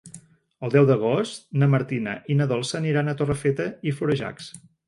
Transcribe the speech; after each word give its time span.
El 0.67 0.71
deu 0.75 0.87
d'agost 0.91 1.45
na 1.63 1.69
Martina 1.75 2.15
i 2.31 2.39
na 2.39 2.49
Dolça 2.55 2.81
aniran 2.83 3.13
a 3.15 3.17
Torrefeta 3.21 3.73
i 3.93 3.99
Florejacs. 4.01 4.53